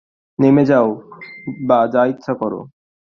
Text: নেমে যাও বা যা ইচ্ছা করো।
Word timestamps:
নেমে 0.39 0.63
যাও 0.65 0.87
বা 1.67 1.79
যা 1.93 2.01
ইচ্ছা 2.05 2.33
করো। 2.33 2.59